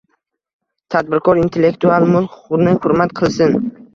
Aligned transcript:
Tadbirkor 0.95 1.41
intellektual 1.41 2.07
mulk 2.15 2.39
huquqini 2.39 2.73
hurmat 2.87 3.17
qilsin 3.23 3.55